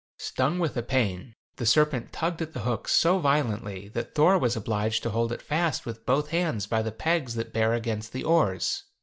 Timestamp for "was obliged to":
4.39-5.11